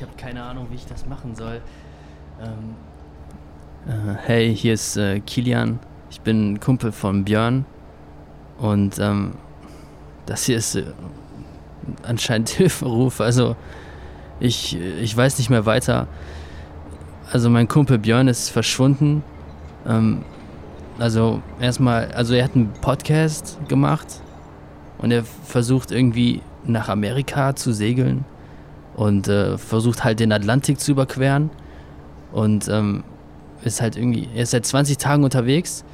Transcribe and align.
ich 0.00 0.06
habe 0.06 0.16
keine 0.16 0.42
Ahnung, 0.42 0.68
wie 0.70 0.76
ich 0.76 0.86
das 0.86 1.04
machen 1.04 1.34
soll. 1.34 1.60
Ähm, 2.40 2.74
äh, 3.86 4.14
hey, 4.24 4.56
hier 4.56 4.72
ist 4.72 4.96
äh, 4.96 5.20
Kilian. 5.20 5.78
Ich 6.10 6.22
bin 6.22 6.58
Kumpel 6.58 6.90
von 6.90 7.22
Björn. 7.22 7.66
Und 8.56 8.98
ähm, 8.98 9.32
das 10.24 10.44
hier 10.44 10.56
ist 10.56 10.74
äh, 10.74 10.84
anscheinend 12.02 12.48
Hilferuf. 12.48 13.20
Also 13.20 13.56
ich, 14.38 14.74
ich 14.74 15.14
weiß 15.14 15.36
nicht 15.36 15.50
mehr 15.50 15.66
weiter. 15.66 16.08
Also 17.30 17.50
mein 17.50 17.68
Kumpel 17.68 17.98
Björn 17.98 18.26
ist 18.26 18.48
verschwunden. 18.48 19.22
Ähm, 19.86 20.24
also 20.98 21.42
erstmal, 21.60 22.10
also 22.12 22.32
er 22.32 22.44
hat 22.44 22.54
einen 22.54 22.72
Podcast 22.80 23.58
gemacht 23.68 24.22
und 24.96 25.10
er 25.10 25.24
versucht 25.24 25.90
irgendwie 25.90 26.40
nach 26.64 26.88
Amerika 26.88 27.54
zu 27.54 27.74
segeln 27.74 28.24
und 29.00 29.28
äh, 29.28 29.56
versucht 29.56 30.04
halt 30.04 30.20
den 30.20 30.30
Atlantik 30.30 30.78
zu 30.78 30.92
überqueren 30.92 31.48
und 32.32 32.68
ähm, 32.68 33.02
ist 33.64 33.80
halt 33.80 33.96
irgendwie, 33.96 34.28
er 34.34 34.42
ist 34.42 34.50
seit 34.50 34.66
20 34.66 34.98
Tagen 34.98 35.24
unterwegs. 35.24 35.86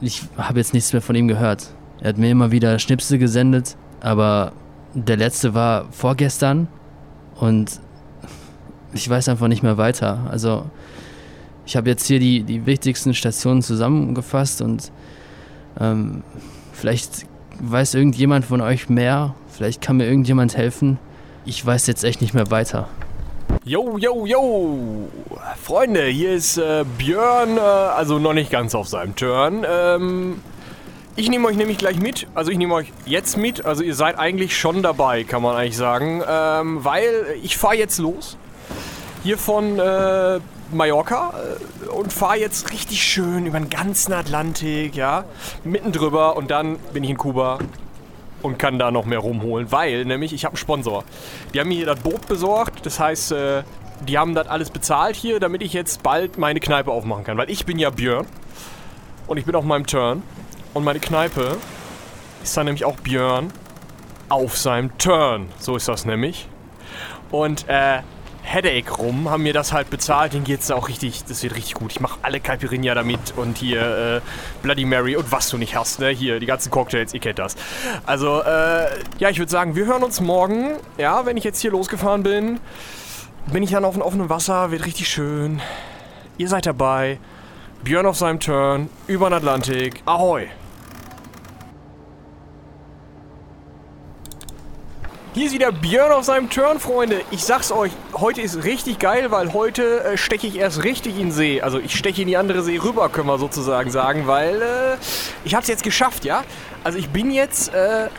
Ich 0.00 0.24
habe 0.36 0.58
jetzt 0.58 0.74
nichts 0.74 0.92
mehr 0.92 1.00
von 1.00 1.14
ihm 1.14 1.28
gehört. 1.28 1.70
Er 2.00 2.08
hat 2.08 2.18
mir 2.18 2.32
immer 2.32 2.50
wieder 2.50 2.80
Schnipsel 2.80 3.18
gesendet, 3.18 3.76
aber 4.00 4.52
der 4.94 5.16
letzte 5.16 5.54
war 5.54 5.86
vorgestern 5.92 6.66
und 7.36 7.80
ich 8.92 9.08
weiß 9.08 9.28
einfach 9.28 9.46
nicht 9.46 9.62
mehr 9.62 9.78
weiter. 9.78 10.26
Also 10.28 10.66
ich 11.66 11.76
habe 11.76 11.88
jetzt 11.88 12.04
hier 12.04 12.18
die, 12.18 12.42
die 12.42 12.66
wichtigsten 12.66 13.14
Stationen 13.14 13.62
zusammengefasst 13.62 14.60
und 14.60 14.90
ähm, 15.78 16.24
vielleicht 16.72 17.26
weiß 17.60 17.94
irgendjemand 17.94 18.44
von 18.44 18.60
euch 18.60 18.88
mehr, 18.88 19.36
vielleicht 19.46 19.80
kann 19.80 19.98
mir 19.98 20.06
irgendjemand 20.08 20.56
helfen. 20.56 20.98
Ich 21.46 21.64
weiß 21.64 21.86
jetzt 21.88 22.04
echt 22.04 22.22
nicht 22.22 22.32
mehr 22.32 22.50
weiter. 22.50 22.88
Yo, 23.64 23.98
yo, 23.98 24.24
yo! 24.24 25.08
Freunde, 25.62 26.06
hier 26.06 26.32
ist 26.32 26.56
äh, 26.56 26.84
Björn, 26.96 27.58
äh, 27.58 27.60
also 27.60 28.18
noch 28.18 28.32
nicht 28.32 28.50
ganz 28.50 28.74
auf 28.74 28.88
seinem 28.88 29.14
Turn. 29.14 29.66
Ähm, 29.68 30.40
ich 31.16 31.28
nehme 31.28 31.46
euch 31.48 31.56
nämlich 31.56 31.76
gleich 31.76 32.00
mit, 32.00 32.26
also 32.34 32.50
ich 32.50 32.56
nehme 32.56 32.72
euch 32.72 32.90
jetzt 33.04 33.36
mit, 33.36 33.64
also 33.66 33.82
ihr 33.82 33.94
seid 33.94 34.18
eigentlich 34.18 34.56
schon 34.56 34.82
dabei, 34.82 35.24
kann 35.24 35.42
man 35.42 35.54
eigentlich 35.54 35.76
sagen, 35.76 36.22
ähm, 36.26 36.82
weil 36.82 37.36
ich 37.42 37.58
fahre 37.58 37.76
jetzt 37.76 37.98
los. 37.98 38.38
Hier 39.22 39.36
von 39.36 39.78
äh, 39.78 40.40
Mallorca 40.72 41.34
äh, 41.34 41.88
und 41.90 42.10
fahre 42.10 42.38
jetzt 42.38 42.72
richtig 42.72 43.02
schön 43.02 43.44
über 43.44 43.58
den 43.58 43.68
ganzen 43.68 44.14
Atlantik, 44.14 44.96
ja, 44.96 45.24
mitten 45.62 45.92
drüber 45.92 46.36
und 46.36 46.50
dann 46.50 46.78
bin 46.94 47.04
ich 47.04 47.10
in 47.10 47.18
Kuba 47.18 47.58
und 48.44 48.58
kann 48.58 48.78
da 48.78 48.90
noch 48.90 49.06
mehr 49.06 49.20
rumholen, 49.20 49.72
weil 49.72 50.04
nämlich 50.04 50.34
ich 50.34 50.44
habe 50.44 50.52
einen 50.52 50.58
Sponsor. 50.58 51.04
Die 51.52 51.60
haben 51.60 51.68
mir 51.68 51.76
hier 51.76 51.86
das 51.86 52.00
Boot 52.00 52.28
besorgt, 52.28 52.84
das 52.84 53.00
heißt, 53.00 53.32
äh, 53.32 53.62
die 54.06 54.18
haben 54.18 54.34
das 54.34 54.48
alles 54.48 54.68
bezahlt 54.68 55.16
hier, 55.16 55.40
damit 55.40 55.62
ich 55.62 55.72
jetzt 55.72 56.02
bald 56.02 56.36
meine 56.36 56.60
Kneipe 56.60 56.90
aufmachen 56.90 57.24
kann, 57.24 57.38
weil 57.38 57.48
ich 57.48 57.64
bin 57.64 57.78
ja 57.78 57.88
Björn 57.88 58.26
und 59.26 59.38
ich 59.38 59.46
bin 59.46 59.54
auf 59.54 59.64
meinem 59.64 59.86
Turn 59.86 60.22
und 60.74 60.84
meine 60.84 61.00
Kneipe 61.00 61.56
ist 62.42 62.54
dann 62.54 62.66
nämlich 62.66 62.84
auch 62.84 62.96
Björn 62.96 63.50
auf 64.28 64.58
seinem 64.58 64.96
Turn, 64.98 65.48
so 65.58 65.76
ist 65.76 65.88
das 65.88 66.04
nämlich. 66.04 66.46
Und 67.30 67.66
äh, 67.68 68.00
Headache 68.44 68.92
rum, 68.92 69.30
haben 69.30 69.42
mir 69.42 69.52
das 69.52 69.72
halt 69.72 69.90
bezahlt. 69.90 70.34
Den 70.34 70.44
geht's 70.44 70.70
auch 70.70 70.88
richtig, 70.88 71.24
das 71.24 71.42
wird 71.42 71.56
richtig 71.56 71.74
gut. 71.74 71.92
Ich 71.92 72.00
mache 72.00 72.18
alle 72.22 72.40
Caipirinha 72.40 72.94
damit 72.94 73.34
und 73.36 73.58
hier 73.58 73.80
äh, 74.16 74.20
Bloody 74.62 74.84
Mary 74.84 75.16
und 75.16 75.32
was 75.32 75.48
du 75.48 75.56
nicht 75.56 75.74
hast, 75.74 75.98
ne? 75.98 76.10
Hier, 76.10 76.38
die 76.38 76.46
ganzen 76.46 76.70
Cocktails, 76.70 77.14
ihr 77.14 77.20
kennt 77.20 77.38
das. 77.38 77.56
Also, 78.06 78.42
äh, 78.42 78.86
ja, 79.18 79.30
ich 79.30 79.38
würde 79.38 79.50
sagen, 79.50 79.74
wir 79.74 79.86
hören 79.86 80.02
uns 80.02 80.20
morgen. 80.20 80.76
Ja, 80.98 81.26
wenn 81.26 81.36
ich 81.36 81.44
jetzt 81.44 81.60
hier 81.60 81.70
losgefahren 81.70 82.22
bin, 82.22 82.60
bin 83.46 83.62
ich 83.62 83.70
dann 83.70 83.84
auf 83.84 83.94
dem 83.94 84.02
offenen 84.02 84.28
Wasser, 84.28 84.70
wird 84.70 84.84
richtig 84.86 85.08
schön. 85.08 85.60
Ihr 86.38 86.48
seid 86.48 86.66
dabei. 86.66 87.18
Björn 87.82 88.06
auf 88.06 88.16
seinem 88.16 88.40
Turn, 88.40 88.88
über 89.06 89.28
den 89.28 89.34
Atlantik. 89.34 90.02
Ahoi! 90.06 90.48
Hier 95.34 95.46
ist 95.46 95.52
wieder 95.52 95.72
Björn 95.72 96.12
auf 96.12 96.22
seinem 96.22 96.48
Turn, 96.48 96.78
Freunde. 96.78 97.22
Ich 97.32 97.42
sag's 97.42 97.72
euch, 97.72 97.90
heute 98.12 98.40
ist 98.40 98.62
richtig 98.62 99.00
geil, 99.00 99.32
weil 99.32 99.52
heute 99.52 100.04
äh, 100.04 100.16
steche 100.16 100.46
ich 100.46 100.54
erst 100.54 100.84
richtig 100.84 101.14
in 101.16 101.22
den 101.22 101.32
See. 101.32 101.60
Also 101.60 101.80
ich 101.80 101.96
steche 101.96 102.22
in 102.22 102.28
die 102.28 102.36
andere 102.36 102.62
See 102.62 102.78
rüber, 102.78 103.08
können 103.08 103.26
wir 103.26 103.36
sozusagen 103.36 103.90
sagen, 103.90 104.28
weil 104.28 104.62
äh, 104.62 104.96
ich 105.44 105.56
hab's 105.56 105.66
jetzt 105.66 105.82
geschafft, 105.82 106.24
ja? 106.24 106.44
Also 106.84 106.98
ich 106.98 107.08
bin 107.08 107.32
jetzt 107.32 107.74
äh, 107.74 108.10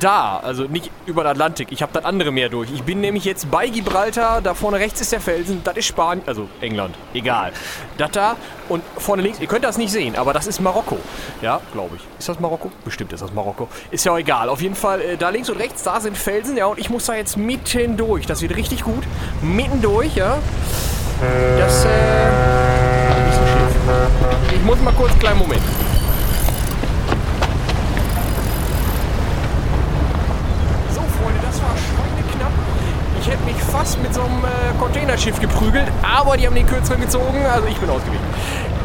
da, 0.00 0.38
also 0.38 0.64
nicht 0.64 0.90
über 1.06 1.22
den 1.22 1.30
Atlantik. 1.30 1.68
Ich 1.70 1.82
habe 1.82 1.92
das 1.92 2.04
andere 2.04 2.30
Meer 2.30 2.48
durch. 2.48 2.70
Ich 2.72 2.82
bin 2.82 3.00
nämlich 3.00 3.24
jetzt 3.24 3.50
bei 3.50 3.68
Gibraltar. 3.68 4.40
Da 4.40 4.54
vorne 4.54 4.78
rechts 4.78 5.00
ist 5.00 5.12
der 5.12 5.20
Felsen. 5.20 5.62
Das 5.64 5.76
ist 5.76 5.86
Spanien, 5.86 6.24
also 6.26 6.48
England. 6.60 6.94
Egal. 7.12 7.52
Das 7.98 8.10
da 8.10 8.36
und 8.68 8.82
vorne 8.96 9.22
links. 9.22 9.40
Ihr 9.40 9.46
könnt 9.46 9.64
das 9.64 9.78
nicht 9.78 9.92
sehen, 9.92 10.16
aber 10.16 10.32
das 10.32 10.46
ist 10.46 10.60
Marokko. 10.60 10.98
Ja, 11.42 11.60
glaube 11.72 11.96
ich. 11.96 12.02
Ist 12.18 12.28
das 12.28 12.40
Marokko? 12.40 12.70
Bestimmt 12.84 13.12
ist 13.12 13.22
das 13.22 13.32
Marokko. 13.32 13.68
Ist 13.90 14.04
ja 14.04 14.12
auch 14.12 14.18
egal. 14.18 14.48
Auf 14.48 14.60
jeden 14.60 14.74
Fall 14.74 15.00
äh, 15.00 15.16
da 15.16 15.30
links 15.30 15.50
und 15.50 15.58
rechts, 15.58 15.82
da 15.82 16.00
sind 16.00 16.16
Felsen. 16.16 16.56
Ja, 16.56 16.66
und 16.66 16.78
ich 16.78 16.90
muss 16.90 17.06
da 17.06 17.14
jetzt 17.14 17.36
mitten 17.36 17.96
durch. 17.96 18.26
Das 18.26 18.42
wird 18.42 18.56
richtig 18.56 18.84
gut. 18.84 19.04
Mitten 19.42 19.80
durch, 19.80 20.14
ja. 20.16 20.38
Das 21.58 21.84
äh, 21.84 21.88
ist 21.88 23.38
ein 23.38 23.48
Schiff. 23.48 24.54
Ich 24.54 24.62
muss 24.62 24.80
mal 24.80 24.92
kurz 24.94 25.10
einen 25.10 25.20
kleinen 25.20 25.38
Moment. 25.38 25.62
Ich 33.20 33.30
hätte 33.30 33.44
mich 33.44 33.56
fast 33.84 34.02
mit 34.02 34.14
so 34.14 34.22
einem 34.22 34.42
äh, 34.44 34.78
Containerschiff 34.78 35.38
geprügelt, 35.40 35.86
aber 36.02 36.38
die 36.38 36.46
haben 36.46 36.54
den 36.54 36.66
kürzeren 36.66 37.02
gezogen, 37.02 37.44
also 37.52 37.68
ich 37.68 37.76
bin 37.76 37.90
ausgewichen. 37.90 38.24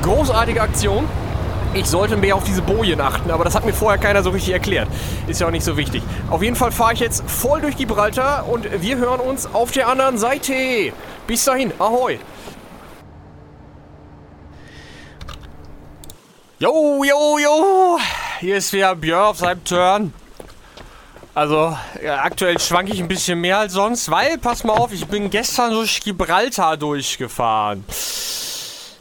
Großartige 0.01 0.61
Aktion. 0.61 1.07
Ich 1.73 1.85
sollte 1.85 2.17
mehr 2.17 2.35
auf 2.35 2.43
diese 2.43 2.61
Bojen 2.61 2.99
achten, 2.99 3.31
aber 3.31 3.45
das 3.45 3.55
hat 3.55 3.63
mir 3.63 3.73
vorher 3.73 3.97
keiner 3.97 4.23
so 4.23 4.31
richtig 4.31 4.53
erklärt. 4.53 4.89
Ist 5.27 5.39
ja 5.39 5.47
auch 5.47 5.51
nicht 5.51 5.63
so 5.63 5.77
wichtig. 5.77 6.03
Auf 6.29 6.43
jeden 6.43 6.55
Fall 6.55 6.71
fahre 6.71 6.93
ich 6.93 6.99
jetzt 6.99 7.23
voll 7.29 7.61
durch 7.61 7.77
Gibraltar 7.77 8.49
und 8.49 8.81
wir 8.81 8.97
hören 8.97 9.21
uns 9.21 9.47
auf 9.53 9.71
der 9.71 9.87
anderen 9.87 10.17
Seite. 10.17 10.91
Bis 11.27 11.45
dahin, 11.45 11.71
ahoi. 11.79 12.19
Jo, 16.57 17.03
jo, 17.05 17.37
jo. 17.37 17.99
Hier 18.39 18.57
ist 18.57 18.73
wieder 18.73 18.95
Björn 18.95 19.27
auf 19.27 19.37
seinem 19.37 19.63
Turn. 19.63 20.13
Also 21.39 21.73
ja, 22.03 22.21
aktuell 22.21 22.59
schwanke 22.59 22.91
ich 22.91 22.99
ein 22.99 23.07
bisschen 23.07 23.39
mehr 23.39 23.59
als 23.59 23.71
sonst, 23.71 24.11
weil, 24.11 24.37
pass 24.39 24.65
mal 24.65 24.73
auf, 24.73 24.91
ich 24.91 25.07
bin 25.07 25.29
gestern 25.29 25.71
durch 25.71 26.01
Gibraltar 26.01 26.75
durchgefahren. 26.75 27.85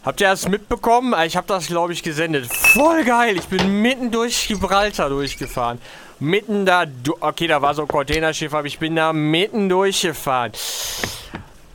Habt 0.04 0.20
ihr 0.20 0.28
das 0.28 0.46
mitbekommen? 0.46 1.16
Ich 1.26 1.36
habe 1.36 1.48
das, 1.48 1.66
glaube 1.66 1.94
ich, 1.94 2.04
gesendet. 2.04 2.46
Voll 2.46 3.02
geil. 3.02 3.36
Ich 3.36 3.46
bin 3.46 3.82
mitten 3.82 4.12
durch 4.12 4.46
Gibraltar 4.46 5.08
durchgefahren. 5.08 5.80
Mitten 6.20 6.64
da, 6.64 6.84
okay, 7.18 7.48
da 7.48 7.60
war 7.60 7.74
so 7.74 7.82
ein 7.82 7.88
Containerschiff, 7.88 8.54
aber 8.54 8.68
ich 8.68 8.78
bin 8.78 8.94
da 8.94 9.12
mitten 9.12 9.68
durchgefahren. 9.68 10.52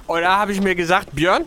Und 0.07 0.21
da 0.21 0.37
habe 0.37 0.53
ich 0.53 0.61
mir 0.61 0.75
gesagt, 0.75 1.09
Björn, 1.11 1.43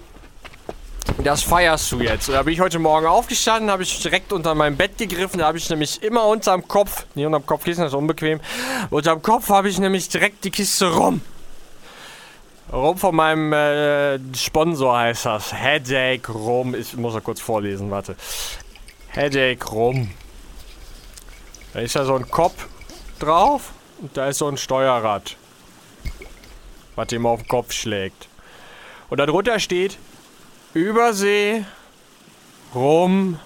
das 1.27 1.43
feierst 1.43 1.91
du 1.91 2.01
jetzt. 2.01 2.29
Da 2.29 2.45
bin 2.45 2.55
ich 2.55 2.61
heute 2.61 2.79
Morgen 2.79 3.07
aufgestanden, 3.07 3.69
habe 3.69 3.83
ich 3.83 4.01
direkt 4.01 4.33
unter 4.33 4.55
mein 4.55 4.77
Bett 4.77 4.97
gegriffen. 4.97 5.41
Da 5.41 5.47
habe 5.47 5.59
ich 5.59 5.69
nämlich 5.69 6.01
immer 6.05 6.25
unterm 6.27 6.69
Kopf, 6.69 7.05
nicht 7.17 7.27
unterm 7.27 7.43
das 7.47 7.79
ist 7.79 7.95
unbequem. 7.95 8.41
Unterm 8.91 9.21
Kopf 9.23 9.49
habe 9.49 9.69
ich 9.69 9.81
nämlich 9.81 10.09
direkt 10.09 10.45
die 10.45 10.53
Kiste 10.53 10.87
rum. 10.87 11.21
Rum 12.73 12.97
von 12.97 13.17
meinem 13.17 13.53
äh, 13.53 14.21
Sponsor 14.37 14.97
heißt 14.97 15.27
das. 15.27 15.53
Headache 15.53 16.31
Rum. 16.31 16.77
Ich 16.77 16.97
muss 16.97 17.15
da 17.15 17.21
kurz 17.21 17.41
vorlesen, 17.41 17.91
warte. 17.91 18.15
Headache 19.09 19.67
Rum. 19.69 20.11
Da 21.73 21.81
ist 21.81 21.97
ja 21.97 22.05
so 22.05 22.15
ein 22.15 22.31
Kopf 22.31 22.67
drauf 23.19 23.73
und 24.01 24.17
da 24.17 24.29
ist 24.29 24.39
so 24.39 24.47
ein 24.47 24.57
Steuerrad. 24.57 25.37
Was 26.95 27.11
ihm 27.11 27.27
auf 27.27 27.41
den 27.43 27.49
Kopf 27.49 27.73
schlägt. 27.73 28.29
Und 29.09 29.19
darunter 29.19 29.59
steht 29.59 29.99
Übersee, 30.75 31.65
Rum, 32.75 33.39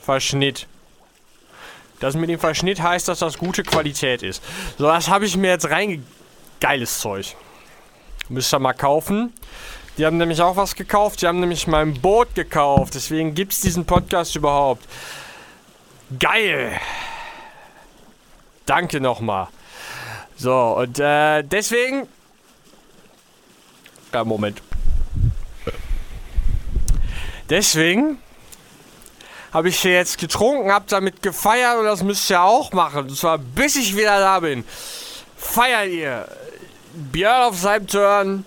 Verschnitt. 0.00 0.66
Das 2.00 2.14
mit 2.14 2.30
dem 2.30 2.40
Verschnitt 2.40 2.80
heißt, 2.80 3.08
dass 3.08 3.18
das 3.18 3.36
gute 3.38 3.62
Qualität 3.62 4.22
ist. 4.22 4.42
So, 4.78 4.86
das 4.86 5.08
habe 5.08 5.26
ich 5.26 5.36
mir 5.36 5.50
jetzt 5.50 5.70
reinge... 5.70 6.02
Geiles 6.60 7.00
Zeug. 7.00 7.36
Müsst 8.28 8.52
ihr 8.52 8.58
mal 8.58 8.72
kaufen. 8.74 9.32
Die 9.98 10.06
haben 10.06 10.16
nämlich 10.16 10.40
auch 10.40 10.56
was 10.56 10.74
gekauft. 10.74 11.22
Die 11.22 11.26
haben 11.26 11.40
nämlich 11.40 11.66
mein 11.66 12.00
Boot 12.00 12.34
gekauft. 12.34 12.94
Deswegen 12.94 13.34
gibt 13.34 13.52
es 13.52 13.60
diesen 13.60 13.84
Podcast 13.84 14.36
überhaupt. 14.36 14.86
Geil. 16.18 16.78
Danke 18.66 19.00
nochmal. 19.00 19.48
So, 20.36 20.54
und 20.78 20.98
äh, 20.98 21.42
deswegen... 21.42 22.08
Ja, 24.12 24.24
Moment. 24.24 24.62
Deswegen 27.50 28.18
habe 29.52 29.68
ich 29.68 29.80
hier 29.80 29.94
jetzt 29.94 30.18
getrunken, 30.18 30.72
habe 30.72 30.84
damit 30.88 31.22
gefeiert 31.22 31.78
und 31.78 31.84
das 31.84 32.02
müsst 32.04 32.30
ihr 32.30 32.40
auch 32.40 32.72
machen. 32.72 33.08
Und 33.08 33.16
zwar 33.16 33.38
bis 33.38 33.74
ich 33.76 33.96
wieder 33.96 34.20
da 34.20 34.38
bin. 34.40 34.64
Feiert 35.36 35.88
ihr. 35.88 36.28
Björn 36.94 37.42
auf 37.42 37.56
seinem 37.56 37.86
Turn 37.86 38.44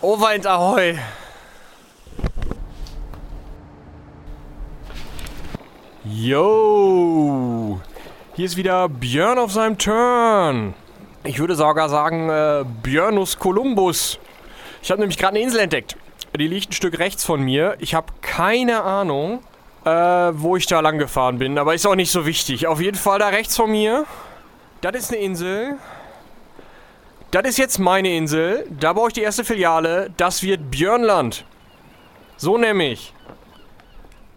Overend 0.00 0.46
Ahoi! 0.46 0.98
Yo! 6.04 7.80
Hier 8.34 8.44
ist 8.44 8.56
wieder 8.56 8.88
Björn 8.88 9.38
auf 9.38 9.52
seinem 9.52 9.78
Turn. 9.78 10.74
Ich 11.24 11.38
würde 11.38 11.56
sogar 11.56 11.88
sagen, 11.88 12.28
äh, 12.30 12.64
Björnus 12.82 13.38
Columbus. 13.38 14.18
Ich 14.82 14.90
habe 14.90 15.00
nämlich 15.00 15.18
gerade 15.18 15.36
eine 15.36 15.44
Insel 15.44 15.60
entdeckt. 15.60 15.96
Die 16.36 16.48
liegt 16.48 16.70
ein 16.70 16.72
Stück 16.72 16.98
rechts 16.98 17.24
von 17.24 17.40
mir. 17.40 17.76
Ich 17.78 17.94
habe 17.94 18.12
keine 18.20 18.82
Ahnung, 18.82 19.40
äh, 19.84 19.90
wo 19.90 20.56
ich 20.56 20.66
da 20.66 20.80
lang 20.80 20.98
gefahren 20.98 21.38
bin, 21.38 21.58
aber 21.58 21.74
ist 21.74 21.86
auch 21.86 21.94
nicht 21.94 22.10
so 22.10 22.26
wichtig. 22.26 22.66
Auf 22.66 22.80
jeden 22.80 22.96
Fall 22.96 23.18
da 23.18 23.28
rechts 23.28 23.56
von 23.56 23.70
mir. 23.70 24.04
Das 24.82 24.94
ist 24.94 25.12
eine 25.12 25.22
Insel. 25.22 25.76
Das 27.30 27.44
ist 27.44 27.58
jetzt 27.58 27.78
meine 27.78 28.14
Insel. 28.14 28.66
Da 28.68 28.92
baue 28.92 29.08
ich 29.08 29.14
die 29.14 29.22
erste 29.22 29.44
Filiale. 29.44 30.10
Das 30.16 30.42
wird 30.42 30.70
Björnland. 30.70 31.44
So 32.36 32.58
nämlich. 32.58 33.12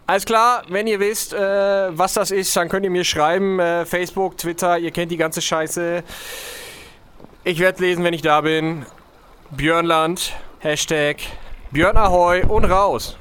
Alles 0.08 0.26
klar, 0.26 0.64
wenn 0.70 0.88
ihr 0.88 1.00
wisst, 1.00 1.34
äh, 1.34 1.38
was 1.98 2.14
das 2.14 2.32
ist, 2.32 2.56
dann 2.56 2.68
könnt 2.70 2.84
ihr 2.84 2.90
mir 2.90 3.04
schreiben. 3.04 3.60
Äh, 3.60 3.86
Facebook, 3.86 4.38
Twitter, 4.38 4.80
ihr 4.80 4.92
kennt 4.92 5.12
die 5.12 5.18
ganze 5.18 5.42
Scheiße. 5.42 6.04
Ich 7.44 7.60
werde 7.60 7.82
lesen, 7.82 8.04
wenn 8.04 8.14
ich 8.14 8.22
da 8.22 8.42
bin. 8.42 8.86
Björnland, 9.52 10.34
Hashtag 10.60 11.18
Björn 11.72 11.98
Ahoi 11.98 12.42
und 12.48 12.66
raus. 12.66 13.16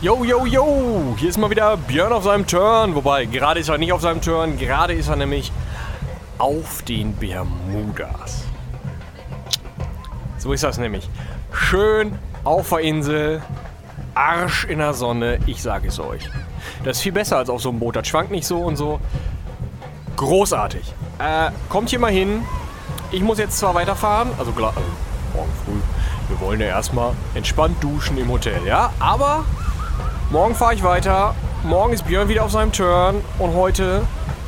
Yo, 0.00 0.22
yo, 0.22 0.46
yo! 0.46 1.16
Hier 1.18 1.28
ist 1.28 1.38
mal 1.38 1.50
wieder 1.50 1.76
Björn 1.76 2.12
auf 2.12 2.22
seinem 2.22 2.46
Turn. 2.46 2.94
Wobei, 2.94 3.24
gerade 3.24 3.58
ist 3.58 3.68
er 3.68 3.76
nicht 3.76 3.92
auf 3.92 4.00
seinem 4.00 4.20
Turn. 4.20 4.56
Gerade 4.56 4.92
ist 4.92 5.08
er 5.08 5.16
nämlich 5.16 5.50
auf 6.38 6.82
den 6.82 7.16
Bermudas. 7.16 8.44
So 10.38 10.52
ist 10.52 10.62
das 10.62 10.78
nämlich. 10.78 11.10
Schön 11.52 12.16
auf 12.44 12.68
der 12.68 12.80
Insel, 12.80 13.42
Arsch 14.14 14.64
in 14.66 14.78
der 14.78 14.94
Sonne, 14.94 15.40
ich 15.46 15.60
sage 15.60 15.88
es 15.88 15.98
euch. 15.98 16.30
Das 16.84 16.98
ist 16.98 17.02
viel 17.02 17.10
besser 17.10 17.38
als 17.38 17.50
auf 17.50 17.60
so 17.60 17.70
einem 17.70 17.80
Boot. 17.80 17.96
Das 17.96 18.06
schwankt 18.06 18.30
nicht 18.30 18.46
so 18.46 18.60
und 18.60 18.76
so. 18.76 19.00
Großartig. 20.14 20.94
Äh, 21.18 21.50
kommt 21.68 21.90
hier 21.90 21.98
mal 21.98 22.12
hin. 22.12 22.44
Ich 23.10 23.22
muss 23.22 23.38
jetzt 23.38 23.58
zwar 23.58 23.74
weiterfahren, 23.74 24.28
also, 24.38 24.52
also 24.52 24.72
wollen 26.44 26.60
ja 26.60 26.66
erstmal 26.66 27.12
entspannt 27.34 27.82
duschen 27.82 28.18
im 28.18 28.30
Hotel, 28.30 28.60
ja? 28.66 28.92
Aber 29.00 29.44
morgen 30.30 30.54
fahre 30.54 30.74
ich 30.74 30.82
weiter. 30.82 31.34
Morgen 31.62 31.94
ist 31.94 32.06
Björn 32.06 32.28
wieder 32.28 32.44
auf 32.44 32.50
seinem 32.50 32.70
Turn 32.70 33.22
und 33.38 33.54
heute, 33.54 34.02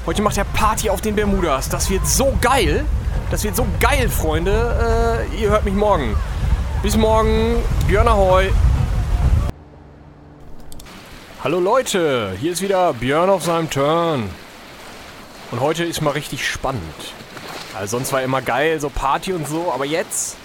heute 0.05 0.21
macht 0.21 0.37
er 0.37 0.45
Party 0.45 0.91
auf 0.91 1.01
den 1.01 1.17
Bermudas. 1.17 1.71
Das 1.71 1.89
wird 1.89 2.07
so 2.07 2.37
geil. 2.43 2.85
Das 3.31 3.45
wird 3.45 3.57
so 3.57 3.67
geil, 3.81 4.11
Freunde. 4.11 5.27
Äh, 5.33 5.41
ihr 5.41 5.49
hört 5.49 5.65
mich 5.65 5.73
morgen. 5.73 6.15
Bis 6.83 6.97
morgen. 6.99 7.57
Björn 7.89 8.09
Ahoi. 8.09 8.51
Hallo 11.43 11.61
Leute, 11.61 12.35
hier 12.39 12.53
ist 12.53 12.61
wieder 12.61 12.93
Björn 12.93 13.31
auf 13.31 13.43
seinem 13.45 13.71
Turn. 13.71 14.29
Und 15.51 15.61
heute 15.61 15.85
ist 15.85 16.03
mal 16.03 16.11
richtig 16.11 16.47
spannend. 16.47 17.15
Also 17.75 17.97
sonst 17.97 18.13
war 18.13 18.23
immer 18.23 18.43
geil, 18.43 18.81
so 18.81 18.91
Party 18.91 19.33
und 19.33 19.49
so, 19.49 19.73
aber 19.73 19.87
jetzt, 19.87 20.37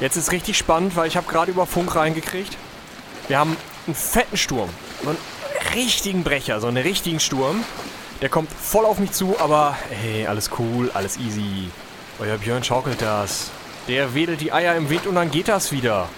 jetzt 0.00 0.16
ist 0.16 0.32
richtig 0.32 0.56
spannend, 0.58 0.96
weil 0.96 1.08
ich 1.08 1.16
habe 1.16 1.26
gerade 1.30 1.50
über 1.50 1.66
Funk 1.66 1.94
reingekriegt. 1.94 2.56
Wir 3.28 3.38
haben 3.38 3.56
einen 3.86 3.94
fetten 3.94 4.36
Sturm, 4.36 4.68
so 5.02 5.10
einen 5.10 5.18
richtigen 5.74 6.24
Brecher, 6.24 6.60
so 6.60 6.66
einen 6.66 6.82
richtigen 6.82 7.20
Sturm. 7.20 7.64
Der 8.20 8.28
kommt 8.28 8.50
voll 8.50 8.84
auf 8.84 8.98
mich 8.98 9.12
zu, 9.12 9.38
aber 9.40 9.76
hey, 9.90 10.26
alles 10.26 10.50
cool, 10.58 10.90
alles 10.94 11.18
easy. 11.18 11.70
Euer 12.18 12.38
Björn 12.38 12.62
schaukelt 12.62 13.02
das. 13.02 13.50
Der 13.88 14.14
wedelt 14.14 14.40
die 14.40 14.52
Eier 14.52 14.76
im 14.76 14.88
Wind 14.88 15.06
und 15.06 15.16
dann 15.16 15.30
geht 15.30 15.48
das 15.48 15.72
wieder. 15.72 16.08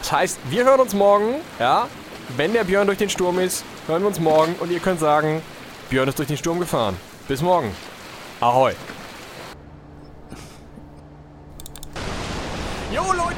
Das 0.00 0.12
heißt, 0.12 0.38
wir 0.50 0.64
hören 0.64 0.80
uns 0.80 0.94
morgen, 0.94 1.36
ja? 1.58 1.88
Wenn 2.36 2.52
der 2.52 2.64
Björn 2.64 2.86
durch 2.86 2.98
den 2.98 3.10
Sturm 3.10 3.38
ist, 3.38 3.64
hören 3.86 4.02
wir 4.02 4.08
uns 4.08 4.18
morgen 4.18 4.54
und 4.60 4.70
ihr 4.70 4.80
könnt 4.80 4.98
sagen, 4.98 5.42
Björn 5.90 6.08
ist 6.08 6.18
durch 6.18 6.28
den 6.28 6.38
Sturm 6.38 6.58
gefahren. 6.58 6.96
Bis 7.28 7.42
morgen. 7.42 7.74
Ahoi. 8.40 8.72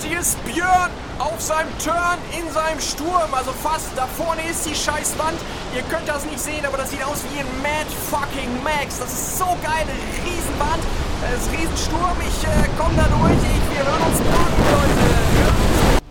Ist 0.04 0.42
Björn 0.44 0.90
auf 1.18 1.40
seinem 1.40 1.70
Turn 1.82 2.18
in 2.32 2.52
seinem 2.52 2.80
Sturm. 2.80 3.32
Also 3.32 3.52
fast 3.52 3.88
da 3.96 4.06
vorne 4.06 4.40
ist 4.50 4.66
die 4.66 4.74
scheiß 4.74 5.18
Wand. 5.18 5.38
Ihr 5.74 5.82
könnt 5.82 6.08
das 6.08 6.24
nicht 6.26 6.40
sehen, 6.40 6.64
aber 6.66 6.76
das 6.76 6.90
sieht 6.90 7.02
aus 7.04 7.22
wie 7.32 7.40
ein 7.40 7.46
Mad 7.62 7.86
fucking 8.10 8.62
Max. 8.64 8.98
Das 8.98 9.12
ist 9.12 9.38
so 9.38 9.44
geil. 9.62 9.86
Riesenwand. 10.24 10.82
Das 11.22 11.42
ist 11.42 11.52
Riesensturm. 11.52 12.16
Ich 12.20 12.44
äh, 12.44 12.68
komme 12.78 12.96
da 12.96 13.04
durch. 13.08 13.32
Ich, 13.32 13.76
wir 13.76 13.84
hören 13.84 14.02
uns 14.02 14.18
morgen, 14.20 14.62
Leute. 14.72 16.02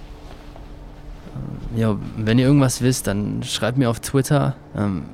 Ja, 1.76 1.96
wenn 2.18 2.40
ihr 2.40 2.46
irgendwas 2.46 2.81
wisst, 2.81 3.08
dann 3.08 3.44
schreibt 3.44 3.78
mir 3.78 3.90
auf 3.90 4.00
Twitter. 4.00 4.56
Ähm, 4.78 5.06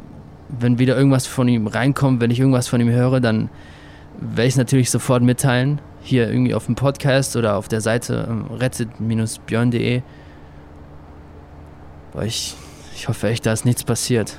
wenn 0.47 0.79
wieder 0.79 0.95
irgendwas 0.97 1.27
von 1.27 1.47
ihm 1.47 1.67
reinkommt, 1.67 2.21
wenn 2.21 2.31
ich 2.31 2.39
irgendwas 2.39 2.67
von 2.67 2.81
ihm 2.81 2.89
höre, 2.89 3.19
dann 3.19 3.49
werde 4.19 4.47
ich 4.47 4.53
es 4.53 4.57
natürlich 4.57 4.89
sofort 4.89 5.23
mitteilen. 5.23 5.81
Hier 6.03 6.29
irgendwie 6.29 6.53
auf 6.53 6.65
dem 6.65 6.75
Podcast 6.75 7.35
oder 7.35 7.55
auf 7.57 7.67
der 7.67 7.81
Seite 7.81 8.27
ähm, 8.29 8.45
rettet-björn.de. 8.51 10.01
Ich, 12.23 12.55
ich 12.95 13.07
hoffe 13.07 13.27
echt, 13.29 13.45
da 13.45 13.53
ist 13.53 13.65
nichts 13.65 13.83
passiert. 13.83 14.37